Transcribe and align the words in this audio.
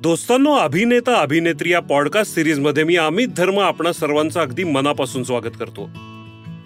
दोस्तांनो 0.00 0.52
अभिनेता 0.52 1.20
अभिनेत्री 1.20 1.70
या 1.70 1.80
पॉडकास्ट 1.80 2.34
सिरीजमध्ये 2.34 2.84
मी 2.84 2.96
अमित 2.96 3.28
धर्म 3.36 3.60
आपणा 3.60 3.92
सर्वांचं 3.92 4.40
अगदी 4.40 4.64
मनापासून 4.64 5.22
स्वागत 5.22 5.56
करतो. 5.60 5.90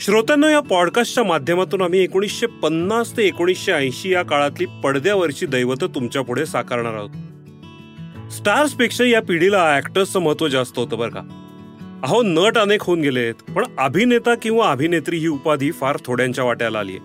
श्रोत्यांना 0.00 0.50
या 0.50 0.60
पॉडकास्टच्या 0.60 1.24
माध्यमातून 1.24 1.82
आम्ही 1.82 2.00
एकोणीसशे 2.00 2.46
पन्नास 2.46 3.16
ते 3.16 3.26
एकोणीसशे 3.26 3.72
ऐंशी 3.72 4.12
या 4.12 4.22
काळातली 4.22 4.66
पडद्यावरची 4.84 5.46
दैवत 5.46 5.84
तुमच्यापुढे 5.84 6.46
साकारणार 6.46 6.94
आहोत. 6.94 7.10
स्टार्सपेक्षा 8.32 9.04
या 9.04 9.22
पिढीला 9.22 9.76
ऍक्टर्सचं 9.76 10.20
महत्त्व 10.20 10.48
जास्त 10.48 10.78
होतं 10.78 10.98
बरं 10.98 11.10
का. 11.10 11.20
अहो 12.02 12.22
नट 12.22 12.58
अनेक 12.58 12.82
होऊन 12.82 13.00
गेलेत 13.00 13.34
पण 13.34 13.64
अभिनेता 13.78 14.34
किंवा 14.34 14.70
अभिनेत्री 14.70 15.18
ही 15.18 15.28
उपाधी 15.28 15.72
फार 15.72 15.96
थोड्यांच्या 16.04 16.44
वाट्याला 16.44 16.78
आली 16.78 16.92
आहे. 16.92 17.00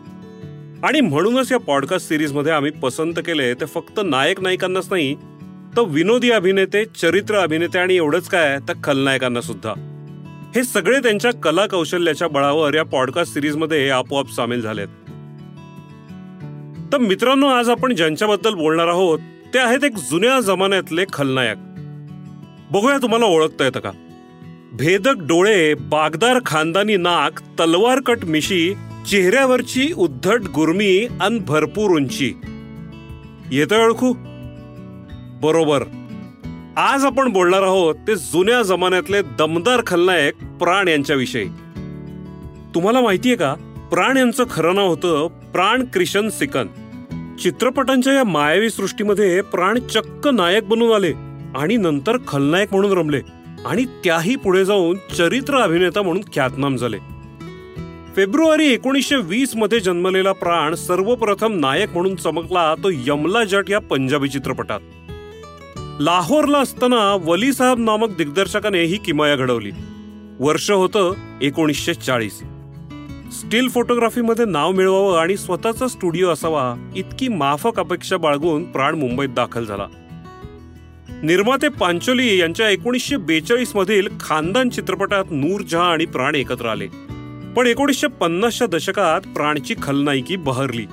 आणि 0.84 1.02
म्हणूनच 1.02 1.52
या 1.52 1.59
पॉडकास्ट 1.59 2.07
सिरीजमध्ये 2.07 2.52
आम्ही 2.52 2.71
पसंत 2.71 3.13
केले 3.18 3.54
ते 3.54 3.66
फक्त 3.66 3.99
नायक 4.04 4.41
नायिकांनाच 4.41 4.88
नाही 4.91 5.16
तर 5.78 5.82
विनोदी 5.82 6.32
अभिनेते 6.32 6.86
चरित्र 6.86 7.36
अभिनेते 7.36 7.80
आणि 7.80 7.96
एवढंच 7.96 8.27
काय 8.27 8.58
तर 8.68 8.73
खलनायकांना 8.84 9.41
सुद्धा. 9.41 9.73
हे 10.55 10.64
सगळे 10.64 11.00
त्यांच्या 11.00 11.32
कला 11.34 11.68
कौशल्याच्या 11.68 12.27
बळावर 12.27 12.73
या 12.73 12.84
पॉडकास्ट 12.84 13.34
सिरीजमध्ये 13.34 13.90
आपोआप 13.90 14.32
सामील 14.32 14.62
झालेत. 14.62 14.88
तर 16.94 16.98
मित्रांनो 16.98 17.48
आज 17.48 17.70
आपण 17.70 17.96
ज्यांच्याबद्दल 17.96 18.54
बोलणार 18.54 18.88
आहोत 18.88 19.20
ते 19.54 19.60
आहेत 19.60 19.84
एक 19.84 19.98
जुन्या 19.98 20.40
जमान्यातले 20.40 21.04
खलनायक. 21.13 21.58
बघूया 22.72 22.98
तुम्हाला 22.98 23.26
ओळखता 23.26 23.66
येतं 23.66 23.80
का? 23.80 23.91
भेदक 24.74 25.16
डोळे 25.18 25.74
बागदार 25.74 26.40
खानदानी 26.46 26.98
नाक 26.98 27.40
तलवार 27.40 27.99
कट 27.99 28.26
मिशी 28.26 28.74
चेहऱ्यावरची 29.12 29.93
उद्धट 29.98 30.41
गुरमी 30.41 31.08
आणि 31.21 31.40
भरपूर 31.40 31.91
उंची. 31.91 32.34
येतं 33.52 33.84
ओळखू? 33.84 34.13
बरोबर. 35.41 35.84
आज 36.77 37.05
आपण 37.05 37.27
बोलणार 37.27 37.62
आहोत 37.62 37.95
ते 38.07 38.15
जुन्या 38.15 38.62
जमान्यातले 38.62 39.21
दमदार 39.21 39.81
खलनायक 39.87 40.34
प्राण 40.35 40.87
यांच्याविषयी. 40.87 41.46
तुम्हाला 42.76 43.01
माहितीये 43.01 43.35
का 43.35 43.54
प्राण 43.91 44.18
यांचं 44.18 44.43
खरं 44.51 44.76
नाव 44.76 44.87
होतं 44.87 45.27
प्राण 45.27 45.85
क्रिशन 45.93 46.29
सिकन. 46.29 46.68
चित्रपटांच्या 47.43 48.13
या 48.13 48.23
मायावी 48.23 48.70
सृष्टीमध्ये 48.70 49.41
प्राण 49.41 49.79
चक्क 49.79 50.27
नायक 50.27 50.63
बनून 50.63 50.91
आले 50.91 51.13
आणि 51.55 51.77
नंतर 51.77 52.18
खलनायक 52.27 52.74
म्हणून 52.74 52.98
रमले 52.98 53.21
आणि 53.65 53.85
त्याही 53.85 54.35
पुढे 54.35 54.65
जाऊन 54.65 54.98
चरित्र 55.18 55.57
अभिनेता 55.57 56.01
म्हणून 56.01 56.21
ख्यातनाम 56.34 56.77
झाले. 56.77 56.98
फेब्रुवारी 58.15 58.68
एकोणीसशे 58.68 59.15
वीसमध्ये 59.15 59.79
जन्मलेला 59.79 60.31
प्राण 60.31 60.76
सर्वप्रथम 60.76 61.53
नायक 61.53 61.93
म्हणून 61.93 62.15
चमकला 62.15 62.76
तो 62.76 62.90
यमला 62.90 63.43
जट 63.43 63.70
या 63.70 63.79
पंजाबी 63.79 64.29
चित्रपटात. 64.29 64.79
लाहोरला 66.00 66.59
असताना 66.59 67.18
वली 67.24 67.53
साहेब 67.53 67.80
नामक 67.80 68.18
दिग्दर्शकाने 68.18 68.84
ही 68.84 68.97
किमाया 68.97 69.36
घडवली. 69.36 69.72
वर्ष 70.40 70.72
होतं 70.72 71.14
एकोणीसशे 71.42 71.94
चाळीस. 71.94 72.40
स्टील 73.31 73.69
फोटोग्राफीमध्ये 73.69 74.46
नाव 74.46 74.72
मिळवावं 74.72 75.18
आणि 75.20 75.38
स्वतःचा 75.38 75.88
स्टुडिओ 75.88 76.30
असावा 76.30 76.92
इतकी 76.96 77.28
माफक 77.28 77.80
अपेक्षा 77.80 78.18
बाळगून 78.18 78.64
प्राण 78.64 78.96
मुंबईत 78.96 79.30
दाखल 79.30 79.66
झाला. 79.66 79.88
निर्माते 81.24 81.70
पांचोली 81.70 82.40
यांच्या 82.40 82.70
एकोणीसशे 82.70 83.18
बेचाळीस 83.18 83.75
मधील 83.75 84.08
खानदान 84.20 84.70
चित्रपटात 84.70 85.25
नूरजहा 85.31 85.92
आणि 85.92 86.06
प्राण 86.06 86.36
एकत्र 86.36 86.66
आले. 86.66 86.88
पण 87.56 87.68
एकोणीसशे 87.68 88.08
पन्नासच्या 88.08 88.68
दशकात 88.68 89.22
प्राणची 89.22 89.75
खलनायकी 89.84 90.36
बहरली. 90.36 90.86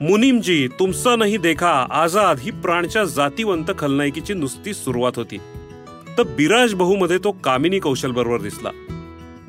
मुनीमजी 0.00 0.68
तुमचा 0.78 1.16
नाही 1.16 1.36
देखा 1.36 1.86
आझाद 1.90 2.38
ही 2.40 2.50
प्राणच्या 2.50 3.04
जातीवंत 3.04 3.64
खलनायकीची 3.78 4.34
नुसती 4.34 4.74
सुरुवात 4.74 5.12
होती. 5.16 5.38
तर 6.18 6.22
बिराज 6.22 6.74
बहुमध्ये 6.74 7.18
तो 7.18 7.32
कामिनी 7.32 7.78
कौशल 7.78 8.10
बरोबर 8.10 8.40
दिसला. 8.40 8.70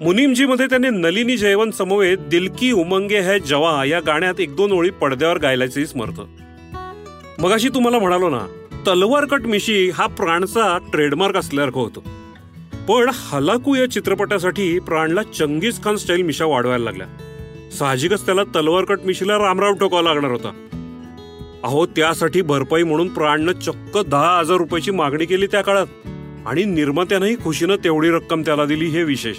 मुनीमजी 0.02 0.46
मध्ये 0.46 0.66
त्याने 0.66 0.90
नलिनी 0.90 1.38
जयवंत 1.38 1.72
समवेत 1.72 2.18
दिलकी 2.18 2.72
उमंगे 2.72 3.20
है 3.20 3.40
जवा 3.40 3.86
या 3.86 4.00
गाण्यात 4.00 4.40
एक 4.40 4.56
दोन 4.56 4.72
ओळी 4.72 4.90
पडद्यावर 4.90 5.38
गायल्याचेही 5.38 5.86
स्मरत 5.86 6.22
मगाशी 7.40 7.70
तुम्हाला 7.70 8.00
म्हणालो 8.00 8.30
ना 8.30 8.48
तलवार 8.88 9.26
कट 9.26 9.42
मिशी 9.42 9.90
हा 9.90 10.08
प्राणचा 10.08 10.78
ट्रेडमार्क 10.92 11.36
असल्यासारखं 11.36 11.80
होतो. 11.80 12.04
पण 12.88 13.10
हलाकू 13.14 13.76
या 13.76 13.92
चित्रपटासाठी 13.92 14.80
प्राणला 14.80 15.22
चंगीज 15.24 15.84
खान 15.84 15.96
स्टाईल 15.96 16.22
मिशा 16.22 16.46
वाढवायला 16.46 16.84
लागल्या. 16.84 17.08
साहजिकच 17.76 18.26
त्याला 18.26 18.44
तलवारकट 18.44 19.00
मिशीला 19.06 19.38
रामराव 19.38 19.74
ठोकावा 19.74 20.02
लागणार 20.02 20.32
होता. 20.32 20.50
अहो 21.64 21.86
त्यासाठी 21.86 22.42
भरपाई 22.42 22.84
म्हणून 22.84 23.08
प्राणनं 23.08 23.52
चक्क 23.52 23.98
दहा 23.98 24.40
हजार 24.40 24.58
रुपयाची 24.58 24.92
मागणी 24.92 25.26
केली 25.26 25.48
त्या 25.48 25.62
काळात. 25.62 25.88
आणि 26.46 26.64
निर्मात्यानंही 26.64 27.36
खुशीनं 27.36 27.76
तेवढी 27.84 28.10
रक्कम 28.10 28.42
त्याला 28.42 28.66
दिली 28.66 28.86
हे 28.86 29.04
विशेष. 29.04 29.38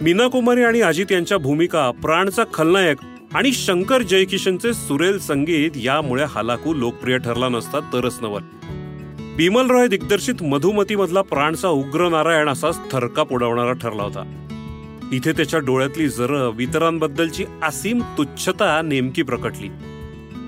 मीना 0.00 0.26
कुमारी 0.26 0.62
आणि 0.62 0.80
अजित 0.80 1.12
यांच्या 1.12 1.38
भूमिका 1.38 1.90
प्राणचा 1.90 2.42
खलनायक 2.54 2.96
आणि 3.34 3.52
शंकर 3.52 4.02
जयकिशनचे 4.02 4.72
सुरेल 4.72 5.18
संगीत 5.18 5.70
यामुळे 5.76 6.24
हालाकू 6.24 6.74
लोकप्रिय 6.74 7.18
ठरला 7.18 7.48
नसता 7.48 7.80
तरच 7.80 8.18
नवल. 8.20 8.40
बिमल 9.36 9.70
रॉय 9.70 9.86
दिग्दर्शित 9.86 10.42
मधुमतीमधला 10.42 11.22
प्राणचा 11.22 11.68
उग्र 11.68 12.08
नारायण 12.08 12.48
असाच 12.48 12.92
थरकाप 12.92 13.32
उडवणारा 13.32 13.72
ठरला 13.72 14.02
होता. 14.02 14.43
इथे 15.14 15.32
त्याच्या 15.32 15.60
डोळ्यातली 15.60 16.08
जरब 16.08 16.60
इतरांबद्दलची 16.60 17.44
असीम 17.62 18.00
तुच्छता 18.18 18.82
नेमकी 18.82 19.22
प्रकटली. 19.22 19.68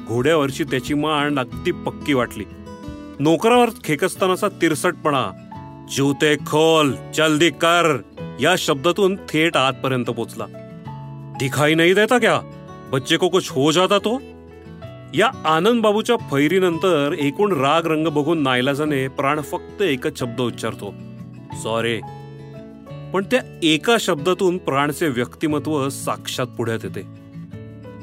घोड्यावरची 0.06 0.64
त्याची 0.64 0.94
मान 0.94 1.38
अगदी 1.38 1.70
पक्की 1.70 2.14
वाटली. 2.14 2.44
नोकरावर 3.18 3.70
खेकस्तानाचा 3.84 4.48
तिरसटपणा 4.48 5.30
ज्योते 5.94 6.36
खोल 6.36 6.94
जल्दी 7.14 7.50
कर 7.50 7.98
या 8.40 8.54
शब्दातून 8.58 9.16
थेट 9.16 9.56
आतपर्यंत 9.56 10.04
पोचला. 10.04 10.44
दिखाई 11.38 11.74
नाही 11.74 11.94
देता 11.94 12.18
क्या? 12.18 12.40
बच्चे 12.92 13.16
को 13.16 13.28
कुछ 13.28 13.50
हो 13.50 13.72
जाता 13.72 13.98
तो? 13.98 14.22
या 15.14 15.42
आनंद 15.44 15.82
बाबूच्या 15.82 16.16
फैरीनंतर 16.16 17.14
एकूण 17.20 17.52
राग 17.52 17.86
रंग 17.86 18.06
बघून 18.06 18.42
नाईलाजाने 18.42 19.08
प्राण 19.08 19.40
फक्त 19.40 19.82
एकच 19.82 20.18
शब्द 20.18 20.40
उच्चारतो. 20.40 20.94
सॉरी 21.62 22.00
पण 23.12 23.24
त्या 23.24 23.58
एका 23.62 23.96
शब्दातून 24.00 24.58
प्राणचे 24.58 25.08
व्यक्तिमत्व 25.08 25.88
साक्षात 25.88 26.46
पुढ्यात 26.46 26.78
येते. 26.84 27.00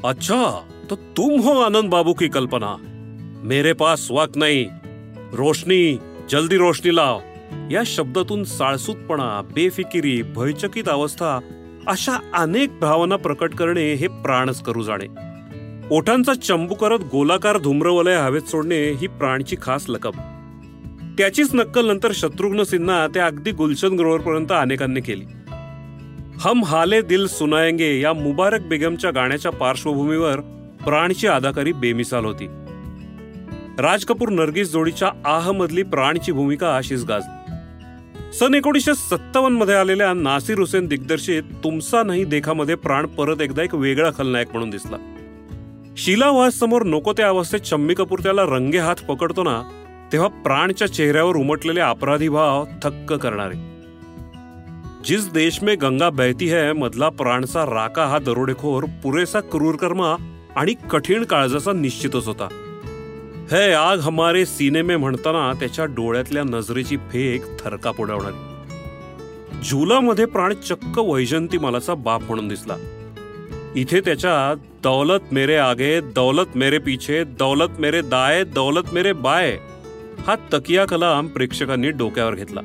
अच्छा 0.04 0.60
तो 0.90 0.96
तुम 0.96 1.40
हो 1.40 1.60
आनंद 1.60 1.90
बाबू 1.90 2.12
की 2.12 2.28
कल्पना. 2.28 2.76
मेरे 3.44 3.72
पास 3.72 4.10
वक्त 4.10 4.36
नाही. 4.36 4.66
रोशनी 5.32 5.98
जल्दी 6.30 6.56
रोशनी 6.56 6.96
लाव. 6.96 7.20
या 7.70 7.82
शब्दातून 7.86 8.44
साळसूतपणा 8.44 9.42
बेफिकिरी 9.54 10.22
भयचकित 10.22 10.88
अवस्था 10.88 11.38
अशा 11.86 12.12
अनेक 12.34 12.78
भावना 12.80 13.16
प्रकट 13.16 13.54
करणे 13.54 13.94
हे 13.94 14.06
प्राणच 14.06 14.62
करू 14.62 14.82
जाणे. 14.82 15.06
ओठांचा 15.90 16.34
चंबू 16.34 16.74
करत 16.74 16.98
गोलाकार 17.12 17.58
धूम्रवलय 17.58 18.16
हवेत 18.16 18.42
सोडणे 18.42 18.92
ही 18.92 19.06
प्राणची 19.06 19.56
खास 19.62 19.84
लकब. 19.88 20.12
त्याचीच 21.18 21.54
नक्कल 21.54 21.86
नंतर 21.86 22.12
शत्रुघ्न 22.14 22.62
सिन्हा 22.62 23.06
त्या 23.06 23.26
अगदी 23.26 23.50
गुलशन 23.50 23.88
ग्रोवरपर्यंत 23.88 24.52
अनेकांनी 24.52 25.00
केली. 25.00 25.24
हम 26.40 26.64
हाले 26.64 27.02
दिल 27.02 27.26
सुनायंगे 27.26 28.00
या 28.00 28.12
मुबारक 28.12 28.60
बेगमच्या 28.60 29.10
गाण्याच्या 29.10 29.52
पार्श्वभूमीवर 29.52 30.40
प्राणची 30.84 31.26
अदाकारी 31.26 31.72
बेमिसाल 31.72 32.24
होती. 32.24 32.46
राज 33.78 34.04
कपूर 34.04 34.28
नर्गिस 34.28 34.72
जोडीच्या 34.72 35.10
आह 35.24 35.52
मधली 35.52 35.82
प्राणची 35.82 36.32
भूमिका 36.32 36.76
अशीच 36.76 37.04
गाजली. 37.04 38.32
सन 38.32 38.54
एकोणीसशे 38.54 38.94
सत्तावन्नमध्ये 38.94 39.74
आलेल्या 39.74 40.12
नासिर 40.12 40.58
हुसेन 40.58 40.86
दिग्दर्शित 40.86 41.42
तुमचा 41.64 42.02
नाही 42.02 42.24
देखामध्ये 42.24 42.74
प्राण 42.74 43.06
परत 43.06 43.42
एकदा 43.42 43.62
एक 43.62 43.74
वेगळा 43.74 44.10
खलनायक 44.18 44.48
म्हणून 44.52 44.70
दिसला. 44.70 44.96
शिलावास 45.96 46.54
समोर 46.54 46.82
नको 46.82 47.12
त्या 47.12 47.28
अवस्थेत 47.28 47.60
शम्मी 47.64 47.94
कपूर 47.94 48.18
त्याला 48.18 48.42
रंगे 48.42 48.78
हात 48.78 48.96
पकडतो 49.08 49.42
ना 49.42 49.62
तेव्हा 50.12 50.28
प्राणच्या 50.28 50.88
चेहऱ्यावर 50.88 51.36
उमटलेले 51.36 51.80
अपराधी 51.80 52.28
भाव 52.28 52.64
थक्क 52.82 53.12
करणारे. 53.12 53.54
जिस 55.04 55.30
देश 55.32 55.62
में 55.62 55.76
गंगा 55.82 56.10
बहती 56.10 56.46
है 56.48 56.72
मधला 56.72 57.08
प्राणचा 57.08 57.64
राका 57.64 58.06
हा 58.06 58.18
दरोडेखोर 58.18 58.84
पुरेसा 59.02 59.40
क्रूरकर्मा 59.40 60.14
आणि 60.56 60.74
कठीण 60.90 61.24
काळजाचा 61.24 61.72
निश्चितच 61.72 62.26
होता. 62.26 62.48
हे 63.50 63.72
आग 63.72 63.98
हमारे 63.98 64.46
सिनेमे 64.46 64.96
म्हणताना 64.96 65.52
त्याच्या 65.60 65.84
डोळ्यातल्या 65.84 66.42
नजरेची 66.42 66.96
फेक 66.96 67.42
थरका 67.64 67.90
पुडवणारी 67.90 69.60
झुलामध्ये 69.62 70.24
प्राण 70.24 70.54
चक्क 70.54 70.98
वैजंती 70.98 71.58
मालाचा 71.58 71.94
बाप 71.94 72.22
म्हणून 72.22 72.48
दिसला. 72.48 72.76
इथे 73.76 74.00
त्याच्या 74.00 74.54
दौलत 74.82 75.32
मेरे 75.32 75.56
आगे 75.56 76.00
दौलत 76.00 76.56
मेरे 76.56 76.78
पीछे 76.78 77.24
दौलत 77.24 77.80
मेरे 77.80 78.00
दाय 78.00 78.44
दौलत 78.44 78.92
मेरे 78.92 79.12
बाय 79.12 79.56
हा 80.18 80.36
तकिया 80.52 80.84
कलाम 80.84 81.26
प्रेक्षकांनी 81.26 81.90
डोक्यावर 81.90 82.34
घेतला. 82.34 82.60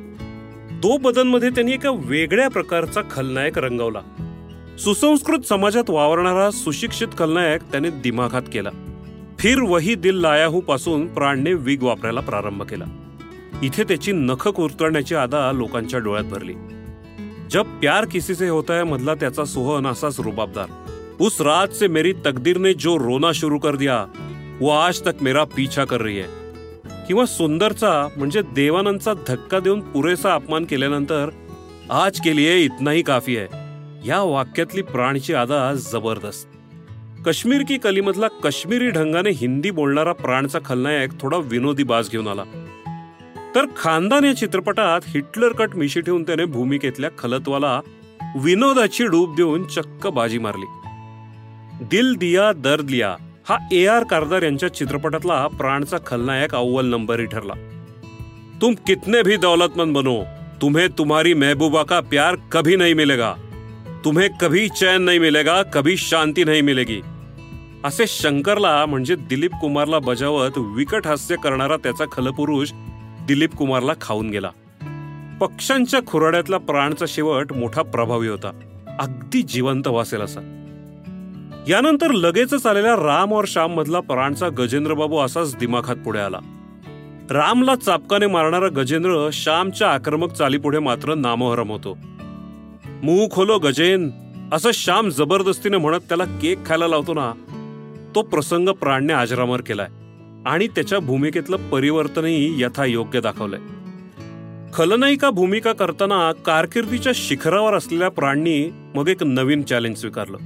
तो 0.83 0.97
बदनमध्ये 0.97 1.49
त्यांनी 1.49 1.71
एका 1.71 1.89
वेगळ्या 1.89 2.47
प्रकारचा 2.47 3.01
खलनायक 3.11 3.57
रंगवला. 3.57 3.99
सुसंस्कृत 4.79 5.39
समाजात 5.39 5.89
वावरणारा 5.89 6.51
सुशिक्षित 6.51 7.07
खलनायक 7.17 7.61
त्याने 7.61 7.89
दिमाखात 7.89 8.41
केला. 8.53 8.69
फिर 9.39 9.61
वही 9.61 9.95
दिल 9.95 10.15
लायाहू 10.15 10.61
पासून 10.61 11.07
प्राणने 11.07 11.53
विग 11.53 11.83
वापरायला 11.83 12.19
प्रारंभ 12.19 12.63
केला. 12.63 12.85
इथे 13.63 13.83
त्याची 13.83 14.11
नख 14.11 14.47
कुरतळण्याची 14.47 15.15
आदा 15.15 15.51
लोकांच्या 15.51 15.99
डोळ्यात 15.99 16.25
भरली. 16.25 16.53
जब 17.51 17.79
प्यार 17.79 18.05
किसी 18.05 18.35
से 18.35 18.47
होता 18.47 18.73
है 18.73 18.83
मधला 18.83 19.13
त्याचा 19.13 19.45
सोहन 19.45 19.87
असाच 19.87 20.19
रुबाबदार. 20.19 20.65
उस 21.19 21.41
रात 21.41 21.67
से 21.67 21.87
मेरी 21.87 22.13
तकदीर 22.13 22.57
ने 22.57 22.73
जो 22.73 22.99
रोना 22.99 23.31
शुरू 23.33 23.59
कर 23.59 23.75
दिया 23.75 24.05
वो 24.59 24.69
आज 24.69 25.01
तक 25.01 25.11
मेरा 25.21 25.43
पीछा 25.43 25.85
कर 25.85 26.01
रही 26.01 26.17
है. 26.17 26.48
किंवा 27.09 27.25
सुंदरचा 27.25 28.07
म्हणजे 28.17 28.41
देवानंदचा 28.41 29.13
धक्का 29.27 29.59
देऊन 29.59 29.79
पुरेसा 29.81 30.33
अपमान 30.33 30.65
केल्यानंतर 30.65 31.29
आज 31.89 32.19
के 32.21 32.35
लिए 32.35 32.57
इतनाही 32.57 33.01
काफी 33.01 33.37
आहे. 33.37 33.47
या 34.07 34.21
वाक्यातली 34.21 34.81
प्राणची 34.81 35.33
आदा 35.33 35.73
जबरदस्त. 35.73 36.47
काश्मीर 37.25 37.61
की 37.67 37.77
कलीमधला 37.77 38.27
काश्मीरी 38.27 38.89
ढंगाने 38.89 39.29
हिंदी 39.29 39.71
बोलणारा 39.71 40.13
प्राणचा 40.13 40.59
खलनायक 40.65 41.11
थोडा 41.21 41.37
विनोदी 41.37 41.83
बाज 41.83 42.09
घेऊन 42.09 42.27
आला. 42.27 42.43
तर 43.55 43.65
खानदान 43.77 44.25
या 44.25 44.37
चित्रपटात 44.37 45.01
हिटलर 45.07 45.51
कट 45.51 45.75
मिशी 45.75 46.01
ठेवून 46.01 46.23
त्याने 46.23 46.45
भूमिकेतल्या 46.45 47.09
खलत्वाला 47.17 47.81
विनोदाची 48.37 49.05
डूब 49.05 49.35
देऊन 49.35 49.63
चक्क 49.63 50.07
बाजी 50.07 50.37
मारली. 50.37 50.65
दिल 51.85 52.13
दिया 52.15 52.53
दर्द 52.53 52.89
लिया 52.89 53.15
हा 53.49 53.57
ए 53.71 53.85
आर 53.85 54.03
कारदार 54.03 54.41
यांच्या 54.41 54.73
चित्रपटातला 54.73 55.47
प्राणचा 55.47 55.97
खलनायक 56.05 56.55
अव्वल 56.55 56.85
नंबरही 56.85 57.25
ठरला. 57.25 57.53
तुम 58.61 58.73
कितने 58.73 59.21
भी 59.21 59.37
दौलतमंद 59.37 59.95
बनो 59.95 60.23
तुम्हें 60.61 60.87
तुम्हारी 60.97 61.33
महबूबा 61.33 61.83
का 61.83 61.99
प्यार 61.99 62.35
कभी 62.51 62.75
नहीं 62.75 62.95
मिलेगा. 62.95 63.33
तुम्हें 64.05 64.29
कभी 64.41 64.67
चैन 64.69 65.01
नहीं 65.01 65.19
मिलेगा 65.19 65.63
कभी 65.63 65.97
शांती 65.97 66.43
नहीं 66.43 66.63
मिलेगी. 66.63 67.01
असे 67.83 68.03
शंकरला 68.07 68.85
म्हणजे 68.85 69.15
दिलीप 69.15 69.51
कुमारला 69.61 69.99
बजावत 69.99 70.57
विकट 70.57 71.07
हास्य 71.07 71.35
करणारा 71.43 71.77
त्याचा 71.77 72.05
खलपुरुष 72.11 72.71
दिलीप 73.27 73.55
कुमारला 73.55 73.93
खाऊन 74.01 74.29
गेला. 74.29 74.49
पक्ष्यांच्या 75.41 75.99
खुराड्यातला 76.07 76.57
प्राणचा 76.57 77.05
शेवट 77.07 77.53
मोठा 77.53 77.81
प्रभावी 77.81 78.27
होता. 78.27 78.59
अगदी 78.99 79.41
जिवंत 79.41 79.87
वासेल 79.87 80.21
असा. 80.21 80.58
यानंतर 81.69 82.11
लगेचच 82.11 82.65
आलेल्या 82.65 82.95
राम 82.95 83.33
और 83.33 83.45
श्याम 83.47 83.73
मधला 83.73 83.99
प्राणचा 83.99 84.47
गजेंद्र 84.49 84.93
बाबू 84.93 85.17
असाच 85.17 85.55
दिमाखात 85.55 85.95
पुढे 85.95 86.19
आला. 86.19 86.39
रामला 87.31 87.75
चापकाने 87.75 88.27
मारणारा 88.27 88.67
गजेंद्र 88.75 89.29
श्यामच्या 89.33 89.89
आक्रमक 89.89 90.31
चालीपुढे 90.31 90.79
मात्र 90.79 91.15
नामोहरम 91.15 91.71
होतो. 91.71 91.97
मुंह 93.03 93.27
खोलो 93.31 93.57
गजेन 93.59 94.09
असं 94.53 94.71
श्याम 94.73 95.09
जबरदस्तीने 95.09 95.77
म्हणत 95.77 96.09
त्याला 96.09 96.23
केक 96.41 96.65
खायला 96.65 96.87
लावतो 96.87 97.13
ना 97.13 97.31
तो 98.15 98.21
प्रसंग 98.21 98.69
प्राणने 98.69 99.13
आजरामर 99.13 99.61
केलाय 99.61 99.87
आणि 100.45 100.67
त्याच्या 100.67 100.99
भूमिकेतलं 100.99 101.69
परिवर्तनही 101.69 102.61
यथायोग्य 102.61 103.21
दाखवलंय. 103.21 103.59
खलनायिका 104.73 105.29
भूमिका 105.29 105.73
करताना 105.73 106.31
कारकिर्दीच्या 106.45 107.11
शिखरावर 107.15 107.73
असलेल्या 107.73 108.09
प्राणनी 108.09 108.71
मग 108.95 109.09
एक 109.09 109.23
नवीन 109.23 109.61
चॅलेंज 109.61 109.97
स्वीकारलं. 109.97 110.37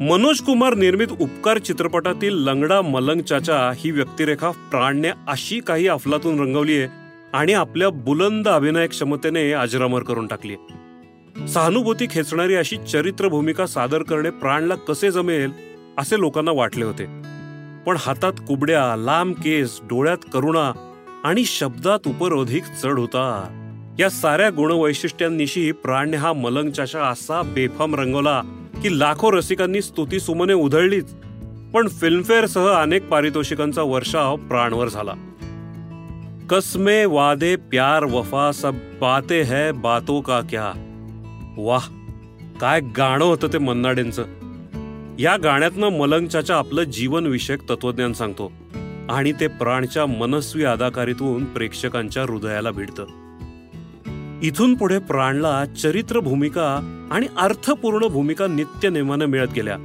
मनोज 0.00 0.40
कुमार 0.40 0.74
निर्मित 0.74 1.06
उपकार 1.20 1.58
चित्रपटातील 1.58 2.34
लंगडा 2.34 2.82
मलंग 2.82 3.20
चाचा 3.20 3.72
ही 3.76 3.90
व्यक्तिरेखा 3.90 4.50
प्राणने 4.50 5.08
अशी 5.28 5.60
काही 5.60 5.88
अफलातून 5.88 6.40
रंगवली 6.40 6.78
आहे 6.78 6.88
आणि 7.32 7.52
आपल्या 7.52 7.88
बुलंद 7.88 8.48
अभिनय 8.48 8.86
क्षमतेने 8.86 9.52
अजरामर 9.52 10.02
करून 10.02 10.26
टाकली 10.26 10.56
सहानुभूती 11.48 12.06
खेचणारी 12.10 12.54
अशी 12.54 12.76
चरित्र 12.76 13.28
भूमिका 13.28 13.66
सादर 13.66 14.02
करणे 14.02 14.30
प्राणला 14.30 14.74
कसे 14.74 15.10
जमेल 15.10 15.50
असे 15.98 16.20
लोकांना 16.20 16.50
वाटले 16.50 16.84
होते. 16.84 17.04
पण 17.86 17.96
हातात 17.98 18.32
कुबड्या 18.48 18.96
लांब 18.96 19.34
केस 19.34 19.80
डोळ्यात 19.82 20.18
करुणा 20.32 20.96
आणि 21.24 21.44
शब्दात 21.44 21.98
उपरोधिक 22.06 22.64
चढ 22.82 22.98
होता. 22.98 23.26
या 23.98 24.10
साऱ्या 24.10 24.50
गुणवैशिष्ट्यांनिशी 24.50 25.72
प्राणने 25.72 26.16
हा 26.16 26.32
मलंग 26.32 26.70
चाचा 26.70 27.04
असा 27.04 27.42
बेफाम 27.42 27.94
रंगवला 27.94 28.42
की 28.84 28.98
लाखो 28.98 29.32
रसिकांनी 29.32 29.82
स्तुती 29.82 30.20
सुमने 30.20 30.52
उधळलीच 30.52 31.14
पण 31.74 31.88
फिल्मफेअर 31.88 32.46
सह 32.46 32.68
अनेक 32.68 33.08
पारितोषिकांचा 33.08 33.82
वर्षाव 33.82 34.36
प्राणवर 34.36 34.88
झाला. 34.88 35.12
कसमे 36.50 37.04
वादे 37.04 37.56
प्यार 37.56 38.04
वफा 38.04 38.52
सब 38.52 38.74
बाते 39.00 39.42
है 39.42 39.72
बातो 39.72 40.20
का 40.20 40.40
क्या? 40.40 40.72
वाह 41.56 41.88
काय 42.60 42.80
गाणं 42.80 43.24
होतं 43.24 43.48
ते 43.52 43.58
मन्नाडेंचं. 43.58 44.24
या 45.18 45.36
गाण्यातनं 45.36 45.88
मलंगच्याच्या 45.88 46.56
आपलं 46.56 46.82
जीवनविषयक 46.82 47.70
तत्वज्ञान 47.70 48.12
सांगतो 48.12 48.52
आणि 49.10 49.32
ते 49.32 49.46
प्राणच्या 49.46 50.06
मनस्वी 50.06 50.64
अदाकारीतून 50.64 51.44
प्रेक्षकांच्या 51.44 52.22
हृदयाला 52.22 52.70
भिडतं. 52.70 53.23
इथून 54.42 54.74
पुढे 54.74 54.98
प्राणला 54.98 55.64
चरित्र 55.64 56.20
भूमिका 56.20 56.80
आणि 57.10 57.26
अर्थपूर्ण 57.38 58.06
भूमिका 58.06 58.46
नित्य 58.46 58.88
नेमानं 58.88 59.24
मिळत 59.24 59.48
गेल्या. 59.56 59.76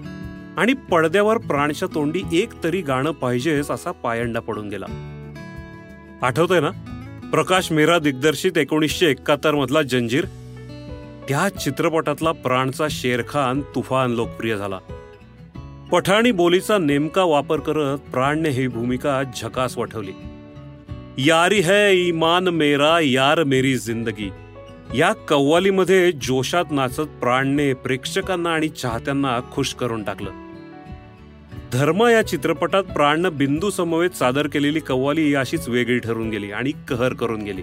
आणि 0.58 0.74
पडद्यावर 0.74 1.38
प्राणच्या 1.38 1.88
तोंडी 1.96 2.22
एक 2.34 2.64
तरी 2.64 2.82
गाणं 2.82 3.12
पाहिजेच 3.12 3.72
असा 3.72 3.92
पायंडा 3.92 4.40
पडून 4.40 4.70
गेला. 4.70 4.86
आठवतंय 6.22 6.60
ना? 6.60 6.70
प्रकाश 7.32 7.72
मेरा 7.72 8.00
दिग्दर्शित 8.00 8.58
एकोणीसशे 8.58 9.12
एकाहत्तर 9.12 9.52
मधला 9.52 9.82
जंजीर. 9.82 10.26
त्या 11.30 11.50
चित्रपटातला 11.50 12.32
प्राणचा 12.32 12.88
शेरखान 12.90 13.62
तुफान 13.62 14.12
लोकप्रिय 14.12 14.58
झाला. 14.58 14.78
पठाणी 15.92 16.32
बोलीचा 16.32 16.78
नेमका 16.78 17.24
वापर 17.24 17.60
करत 17.60 17.98
प्राणने 17.98 18.50
ही 18.50 18.68
भूमिका 18.68 19.24
झकास 19.42 19.78
वठवली. 19.78 20.12
यारी 21.26 21.62
है 21.62 21.96
ईमान 21.96 22.48
मेरा 22.48 23.00
यार 23.00 23.44
मेरी 23.44 23.78
जिंदगी. 23.78 24.30
या 24.96 25.14
कव्वालीमध्ये 25.14 26.12
जोशात 26.12 26.66
नाचत 26.72 27.02
प्राणने 27.02 27.74
प्रेक्षकांना 27.74 28.50
आणि 28.50 28.70
चाहत्यांना 28.70 29.40
खुश 29.52 29.74
करून 29.74 30.04
टाकलं. 30.04 30.30
धर्म 31.74 32.06
या 32.06 32.22
चित्रपटात 32.22 32.84
प्राणनं 32.84 33.38
बिंदू 33.38 33.70
समवेत 33.70 34.10
सादर 34.10 34.48
केलेली 34.48 34.80
कव्वाली 34.80 35.36
अशीच 35.36 35.70
वेगळी 35.70 36.00
ठरून 36.00 36.30
गेली 36.30 36.52
आणि 36.52 36.72
कहर 36.72 37.14
करून 37.14 37.42
गेली. 37.42 37.62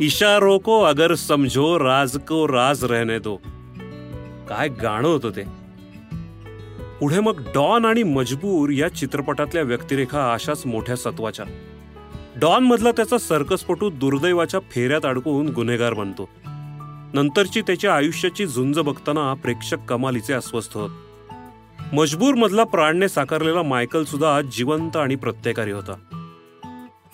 इशारो 0.00 0.58
को 0.58 0.82
अगर 0.82 1.14
समझो 1.14 1.78
राज 1.78 2.16
को 2.16 2.48
राज 2.48 2.84
रहने 2.84 3.18
दो. 3.18 3.36
काय 4.48 4.68
गाणं 4.68 5.08
होतं 5.08 5.30
ते? 5.30 5.42
पुढे 7.00 7.20
मग 7.20 7.40
डॉन 7.40 7.84
आणि 7.84 8.02
मजबूर 8.02 8.70
या 8.70 8.88
चित्रपटातल्या 8.88 9.62
व्यक्तिरेखा 9.62 10.32
अशाच 10.32 10.66
मोठ्या 10.66 10.96
सत्वाच्या. 10.96 11.44
डॉन 12.36 12.64
मधला 12.64 12.92
त्याचा 12.92 13.18
सर्कसपटू 13.18 13.90
दुर्दैवाच्या 13.90 14.60
फेऱ्यात 14.60 15.06
अडकून 15.06 15.48
गुन्हेगार 15.48 15.94
बनतो. 15.94 16.28
नंतरची 17.14 17.60
त्याच्या 17.60 17.94
आयुष्याची 17.94 18.46
झुंज 18.46 18.78
बघताना 18.78 19.34
प्रेक्षक 19.34 19.76
कमालीचे 19.88 20.32
अस्वस्थ 20.32 20.76
होत. 20.76 20.90
मजबूर 21.92 22.34
मधला 22.34 22.64
प्राणने 22.64 23.08
साकारलेला 23.08 23.62
मायकल 23.62 24.04
सुद्धा 24.04 24.40
जिवंत 24.40 24.96
आणि 24.96 25.16
प्रत्येकारी 25.16 25.70
होता. 25.70 25.92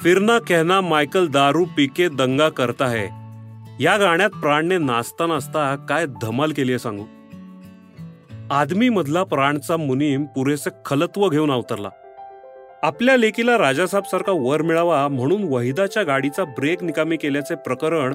फिरना 0.00 0.38
कहना 0.38 0.80
मायकल 0.80 1.26
दारू 1.26 1.64
पिके 1.64 2.08
दंगा 2.08 2.48
करता 2.48 2.86
है. 2.86 3.06
या 3.80 3.96
गाण्यात 3.96 4.30
प्राणने 4.30 4.78
नाचता 4.78 5.26
नाचता 5.26 5.86
काय 5.88 6.06
धमाल 6.22 6.52
केली 6.52 6.72
आहे 6.72 6.78
सांगू? 6.78 7.04
आदमी 8.50 8.88
मधला 8.88 9.24
प्राणचा 9.24 9.76
मुनीम 9.76 10.24
पुरेसे 10.24 10.70
खलत्व 10.86 11.28
घेऊन 11.28 11.50
अवतरला. 11.50 11.88
आपल्या 12.82 13.16
लेकीला 13.16 13.58
राजासाहेब 13.58 14.04
सारखा 14.04 14.32
वर 14.34 14.62
मिळावा 14.62 15.08
म्हणून 15.08 15.44
वहिदाच्या 15.44 16.02
गाडीचा 16.02 16.44
ब्रेक 16.44 16.82
निकामी 16.82 17.16
केल्याचे 17.16 17.54
प्रकरण 17.54 18.14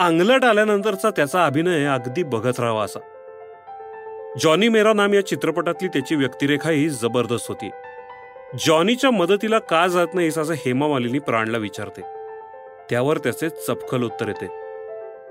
आंगलट 0.00 0.44
आल्यानंतरचा 0.44 1.10
त्याचा 1.10 1.46
अभिनय 1.46 1.84
अगदी 1.84 2.22
बघत 2.22 2.60
राहावा 2.60 2.84
असा. 2.84 2.98
जॉनी 4.40 4.68
मेरा 4.68 4.92
नाम 4.92 5.14
या 5.14 5.26
चित्रपटातली 5.26 5.88
त्याची 5.88 6.14
व्यक्तिरेखाही 6.14 6.88
जबरदस्त 6.88 7.48
होती. 7.48 7.70
जॉनीच्या 8.66 9.10
मदतीला 9.10 9.58
का 9.58 9.86
जात 9.86 10.06
नाहीस 10.14 10.38
असं 10.38 10.54
हेमा 10.54 10.86
मालिनी 10.86 11.18
प्राणला 11.18 11.58
विचारते. 11.58 12.00
त्यावर 12.90 13.18
त्याचे 13.18 13.48
चपखल 13.48 14.02
उत्तर 14.02 14.28
येते. 14.28 14.46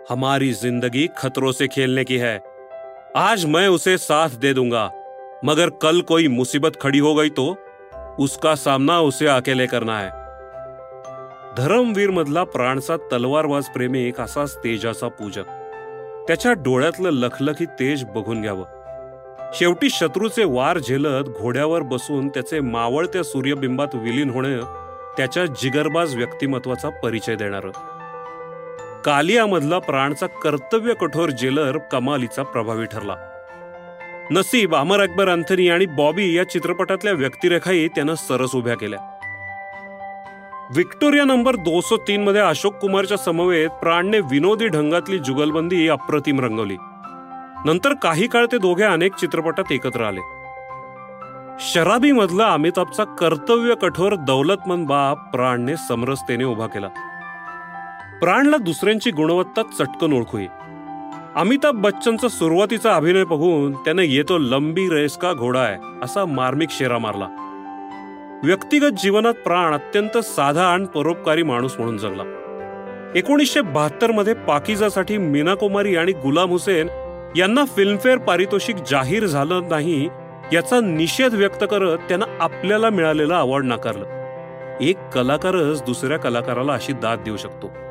हमारी 0.10 0.54
जिंदगी 0.54 1.08
खतरों 1.18 1.52
से 1.52 1.66
खेलने 1.72 2.04
की 2.04 2.18
है. 2.18 2.38
आज 3.16 3.46
मैं 3.46 3.70
उसे 3.70 3.98
साथ 3.98 4.38
दे 4.38 4.54
दूंगा. 4.54 4.88
मगर 5.44 5.70
कल 5.70 6.02
कोई 6.02 6.28
मुसीबत 6.28 6.70
खड़ी 6.82 7.00
हो 7.00 7.14
गई 7.14 7.30
तो 7.30 7.58
उसका 8.20 8.56
सामना 8.56 9.00
उसे 9.00 9.28
अकेले 9.28 9.66
करना 9.66 10.00
है। 10.00 10.10
धरमवीर 11.58 12.10
मधला 12.10 12.44
प्राणचा 12.44 12.98
तलवारबाज 12.98 13.66
प्रेमिक 13.66 14.22
असाच 14.22 14.58
तेजाचा 14.58 15.08
पूजक. 15.08 15.44
त्याच्या 16.28 16.54
डोळ्यातलं 16.54 17.10
लखलखी 17.10 17.66
तेज 17.66 18.04
बघून 18.04 18.42
घ्यावं. 18.42 18.64
शेवटी 19.54 19.90
शत्रूचे 19.90 20.44
वार 20.44 20.78
झेलत 20.78 21.24
घोड्यावर 21.24 21.82
बसून 21.82 22.30
त्याचे 22.30 22.60
मावळत्या 22.60 23.24
सूर्यबिंबात 23.24 23.96
विलीन 23.96 24.30
होणं 24.30 24.60
त्याच्या 25.18 25.46
जिगरबाज 25.46 26.16
व्यक्तिमत्वाचा 26.16 26.90
परिचय 26.90 27.36
देणार. 27.36 27.68
कालियामधला 29.06 29.80
प्राणचा 29.80 30.28
कर्तव्य 30.28 30.94
कठोर 30.94 31.30
जेलर 31.30 31.78
कमालीचा 31.78 32.44
प्रभावी 32.44 32.86
ठरला. 32.86 33.29
नसीब 34.32 34.76
अमर 34.76 35.02
अकबर 35.02 35.30
अंथनी 35.30 35.70
आणि 35.70 35.86
बॉबी 35.86 36.38
या 36.38 36.50
चित्रपटातल्या 36.50 37.14
व्यक्तिरेखाही 37.14 37.88
त्यानं 37.88 38.16
सरस 38.16 38.56
उभ्या 38.56 38.76
केल्या. 38.76 39.00
विक्टोरिया 40.76 41.24
नंबर 41.24 41.56
दोनशे 41.56 41.96
तीन 42.08 42.24
मध्ये 42.24 42.42
अशोक 42.42 42.76
कुमारच्या 42.76 43.18
समवेत 43.18 43.70
प्राणने 43.70 44.20
विनोदी 44.20 44.68
ढंगातली 44.68 45.20
जुगलबंदी 45.20 45.88
अप्रतिम 45.88 46.40
रंगवली. 46.40 46.78
नंतर 47.66 47.94
काही 47.94 48.28
काळ 48.28 48.46
ते 48.52 48.58
दोघे 48.58 48.84
अनेक 48.84 49.16
चित्रपटात 49.16 49.72
एकत्र 49.72 50.02
आले. 50.02 50.22
शराबी 51.60 52.12
मधला 52.12 52.54
अमिताभचा 52.54 53.04
कर्तव्य 53.04 53.76
कठोर 53.82 54.16
दौलतमंद 54.16 54.88
बाप 54.88 55.32
प्राणने 55.32 55.78
समरसतेने 55.78 56.44
उभा 56.44 56.68
केला. 56.68 56.88
प्राणला 58.22 58.58
दुसऱ्यांची 58.58 59.12
गुणवत्ता 59.12 59.62
चटकन 59.62 60.14
ओळखू 60.14 60.38
अमिताभ 61.36 61.76
बच्चनचा 61.76 62.28
सुरुवातीचा 62.28 62.96
अभिनय 62.96 63.24
बघून 63.24 63.74
त्याने 63.74 64.06
येतो 64.06 64.38
लंबी 64.38 64.90
रेस 64.90 65.18
का 65.18 65.34
घोडा 65.34 65.60
आहे 65.60 65.78
असा 66.04 66.26
मार्मिक 66.26 66.70
शेरा 66.72 66.98
मारला. 66.98 67.28
व्यक्तिगत 68.44 68.94
जीवनात 69.04 69.34
प्राण 69.34 69.74
अत्यंत 69.74 70.18
साधा 70.18 70.66
आणि 70.66 70.86
परोपकारी 70.86 71.44
माणूस 71.44 71.76
म्हणून 71.78 71.98
जगला. 71.98 72.24
एकोणीसशे 73.16 73.62
बहात्तरमध्ये 73.62 74.34
पाकिजासाठी 74.34 75.18
मीना 75.18 75.56
कुमारी 75.56 75.96
आणि 75.96 76.12
गुलाम 76.12 76.50
हुसेन 76.50 76.88
यांना 77.36 77.66
फिल्मफेअर 77.66 78.18
पारितोषिक 78.18 78.76
जाहीर 78.76 79.26
झालं 79.26 79.62
नाही 79.70 80.10
याचा 80.54 80.80
निषेध 80.80 81.34
व्यक्त 81.34 81.64
करत 81.72 81.98
त्यांना 81.98 82.26
आपल्याला 82.40 82.90
मिळालेलं 82.90 83.34
अवॉर्ड 83.34 83.66
नाकारलं. 83.66 84.06
एक 84.82 84.98
कलाकारच 85.14 85.84
दुसऱ्या 85.84 86.20
कलाकाराला 86.20 86.74
अशी 86.74 86.94
दाद 86.94 87.20
देऊ 87.20 87.38
शकतो. 87.38 87.89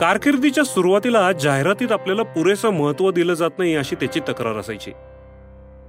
कारकिर्दीच्या 0.00 0.64
सुरुवातीला 0.64 1.32
जाहिरातीत 1.32 1.92
आपल्याला 1.92 2.22
पुरेसं 2.22 2.70
महत्त्व 2.70 3.10
दिलं 3.10 3.34
जात 3.34 3.50
नाही 3.58 3.74
अशी 3.76 3.94
त्याची 3.94 4.20
तक्रार 4.20 4.56
असायची. 4.56 4.90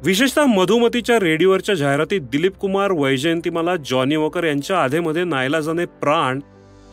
विशेषतः 0.04 0.46
मधुमतीच्या 0.46 1.20
रेडिओवरच्या 1.20 1.76
जाहिरातीत 1.76 2.22
दिलीप 2.22 2.56
कुमार 2.56 2.92
वैजयंतीमाला 2.92 3.76
जॉनी 3.76 4.16
वॉकर 4.16 4.44
यांच्या 4.44 4.84
आधेमध्ये 4.84 5.24
नायलाजाने 5.24 5.86
प्राण 5.86 6.40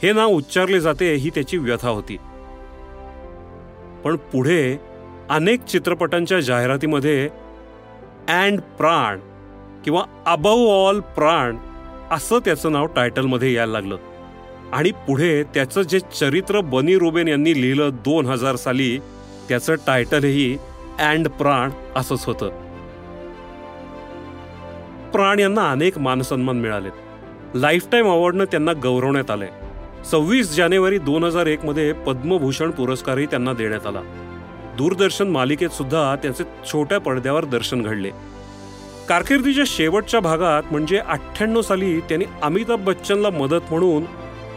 हे 0.02 0.12
नाव 0.12 0.28
उच्चारले 0.28 0.80
जाते 0.80 1.14
ही 1.14 1.30
त्याची 1.30 1.56
व्यथा 1.56 1.88
होती. 1.88 2.16
पण 4.04 4.16
पुढे 4.16 4.76
अनेक 5.30 5.64
चित्रपटांच्या 5.64 6.40
जाहिरातीमध्ये 6.40 7.28
अँड 8.28 8.60
प्राण 8.60 9.18
किंवा 9.84 10.04
अबव 10.26 10.66
ऑल 10.66 11.00
प्राण 11.00 11.56
असं 12.10 12.38
त्याचं 12.38 12.72
नाव 12.72 12.86
टायटलमध्ये 12.86 13.52
यायला 13.52 13.72
लागलं. 13.72 13.96
आणि 14.72 14.90
पुढे 14.90 15.42
त्याचं 15.42 15.82
जे 15.82 15.98
चरित्र 16.00 16.60
बनी 16.60 16.98
रुबेन 16.98 17.28
यांनी 17.28 17.62
लिहिलं 17.62 17.90
दोन 17.94 18.26
हजार 18.26 18.56
साली 18.56 18.98
त्याचं 19.48 19.74
टायटलही 19.74 20.58
अँड 20.98 21.28
प्राण 21.28 21.70
असंच 21.96 22.24
होतं. 22.24 22.48
प्राण 25.10 25.38
यांना 25.38 25.70
अनेक 25.70 25.98
मानसन्मान 25.98 26.60
मिळालेत. 26.60 26.92
लाईफटाईम 27.54 28.06
अवॉर्डनं 28.06 28.44
त्यांना 28.44 28.72
गौरवण्यात 28.72 29.30
आलंय. 29.30 29.48
सव्वीस 30.10 30.56
जानेवारी 30.56 30.98
दोन 30.98 31.24
हजार 31.24 31.46
एक 31.46 31.64
मध्ये 31.64 31.92
पद्मभूषण 31.92 32.70
पुरस्कारही 32.70 33.26
त्यांना 33.26 33.52
देण्यात 33.52 33.86
आला. 33.86 34.00
दूरदर्शन 34.78 35.28
मालिकेत 35.28 35.68
सुद्धा 35.68 36.16
त्यांचे 36.16 36.44
छोट्या 36.72 36.98
पडद्यावर 36.98 37.44
दर्शन 37.44 37.82
घडले. 37.82 38.10
कारकिर्दीच्या 39.08 39.64
शेवटच्या 39.66 40.20
भागात 40.20 40.62
म्हणजे 40.70 40.98
अठ्ठ्याण्णव 40.98 41.60
साली 41.60 42.00
त्यांनी 42.00 42.24
अमिताभ 42.42 42.84
बच्चनला 42.84 43.30
मदत 43.30 43.60
म्हणून 43.70 44.04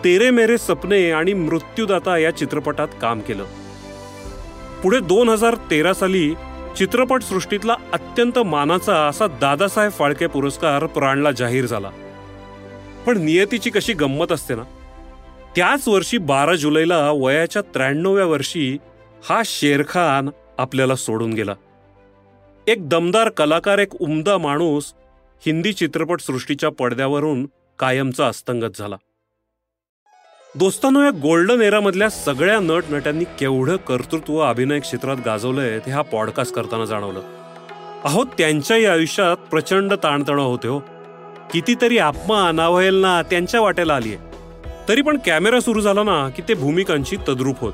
तेरे 0.06 0.30
मेरे 0.30 0.58
सपने 0.58 1.12
आणि 1.12 1.34
मृत्यूदाता 1.34 2.18
या 2.18 2.32
चित्रपटात 2.32 2.88
काम 3.02 3.20
केलं. 3.20 3.46
पुढे 4.84 5.00
दोन 5.00 5.30
हजार 5.30 5.56
तेरा 5.56 5.94
साली 5.94 6.34
चित्रपटसृष्टीतला 6.78 7.76
अत्यंत 7.94 8.40
मानाचा 8.40 9.08
असा 9.08 9.28
दादासाहेब 9.28 9.92
फाळके 9.92 10.28
पुरस्कार 10.28 10.86
प्राणला 10.86 11.32
जाहीर 11.32 11.66
झाला. 11.66 11.90
पण 13.08 13.18
नियतीची 13.18 13.70
कशी 13.70 13.94
गंमत 13.94 14.32
असते 14.32 14.56
ना? 14.56 14.64
त्याच 15.56 15.88
वर्षी 15.88 16.18
बारा 16.18 16.56
जुलैला 16.56 17.12
वयाच्या 17.12 17.62
त्र्याण्णव्या 17.62 18.26
वर्षी 18.26 18.78
हा 19.30 19.42
शेरखान 19.46 20.30
आपल्याला 20.58 20.96
सोडून 20.96 21.34
गेला. 21.34 21.56
एक 22.68 22.90
दमदार 22.90 23.30
कलाकार 23.30 23.78
एक 23.78 23.96
उमदा 23.96 24.38
माणूस 24.38 24.94
हिंदी 25.46 25.74
चित्रपटसृष्टीच्या 25.74 26.70
पडद्यावरून 26.70 27.46
कायमचा 27.80 28.28
अस्तंगत 28.28 28.78
झाला. 28.80 28.96
दोस्तानो 30.56 31.04
या 31.04 31.10
गोल्डन 31.10 31.62
एरामधल्या 31.62 32.10
सगळ्या 32.10 32.60
नट 32.60 32.84
नट्यांनी 32.90 33.24
केवढं 33.40 33.76
कर्तृत्व 33.76 34.38
अभिनय 34.38 34.80
क्षेत्रात 34.80 35.16
गाजवलंय 35.26 35.80
ते 35.80 35.92
हा 35.92 36.02
पॉडकास्ट 36.02 36.54
करताना 36.54 36.86
जाणवलं. 36.86 37.22
अहो 38.04 38.24
त्यांच्याही 38.24 38.86
आयुष्यात 38.86 39.38
प्रचंड 39.38 39.94
ताणतणाव 39.94 40.48
होते 40.48 40.68
हो. 40.68 40.80
कितीतरी 41.54 41.98
अपमान 41.98 42.60
अवहेलना 42.60 43.22
त्यांच्या 43.22 43.62
वाट्याला 43.62 43.96
आलीये 43.96 44.18
तरी 44.90 45.02
पण 45.02 45.18
कॅमेरा 45.26 45.60
सुरू 45.60 45.82
झाला 45.82 46.04
ना 46.04 46.30
की 46.30 46.42
ते 46.42 46.54
भूमिकांची 46.54 47.16
तद्रूप 47.16 47.60
होत. 47.60 47.74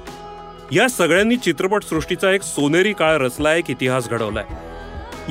या 0.71 0.87
सगळ्यांनी 0.87 1.35
चित्रपट 1.35 1.83
सृष्टीचा 1.83 2.31
एक 2.31 2.41
सोनेरी 2.41 2.93
काळ 2.93 3.17
रचला 3.17 3.55
एक 3.55 3.69
इतिहास 3.69 4.09
घडवलाय. 4.09 4.43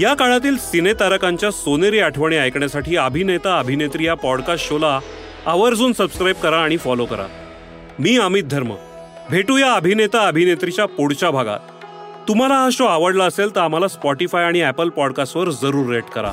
या 0.03 0.15
काळातील 0.15 0.57
सिनेतारकांच्या 0.57 1.51
सोनेरी 1.51 2.01
आठवणी 2.01 2.37
ऐकण्यासाठी 2.37 2.97
अभिनेता 2.97 3.59
अभिनेत्री 3.59 4.07
या 4.07 4.15
पॉडकास्ट 4.15 4.69
शोला 4.69 5.01
आवर्जून 5.47 5.93
सबस्क्राईब 5.93 6.37
करा 6.37 6.57
आणि 6.57 6.77
फॉलो 6.77 7.05
करा. 7.05 7.27
मी 7.99 8.19
अमित 8.19 8.43
धर्म. 8.45 8.75
भेटूया 9.31 9.73
अभिनेता 9.73 10.27
अभिनेत्रीच्या 10.27 10.87
पुढच्या 10.87 11.31
भागात. 11.31 11.59
तुम्हाला 12.29 12.55
हा 12.55 12.69
शो 12.73 12.85
आवडला 12.85 13.25
असेल 13.25 13.55
तर 13.55 13.61
आम्हाला 13.61 13.89
स्पॉटीफाय 13.89 14.45
आणि 14.45 14.63
ॲपल 14.63 14.89
पॉडकास्टवर 14.89 15.51
जरूर 15.51 15.95
रेट 15.95 16.05
करा. 16.05 16.33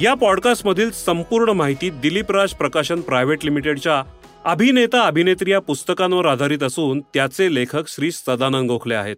या 0.00 0.14
पॉडकास्टमधील 0.14 0.90
संपूर्ण 0.90 1.48
माहिती 1.48 1.90
दिलीप 1.90 2.32
राज 2.32 2.52
प्रकाशन 2.52 3.00
प्रायव्हेट 3.00 3.44
लिमिटेडच्या 3.44 4.02
अभिनेता 4.44 5.02
अभिनेत्री 5.02 5.50
या 5.50 5.60
पुस्तकांवर 5.60 6.26
आधारित 6.26 6.62
असून 6.62 7.00
त्याचे 7.00 7.54
लेखक 7.54 7.88
श्री 7.88 8.10
सदानंद 8.10 8.70
गोखले 8.70 8.94
आहेत. 8.94 9.16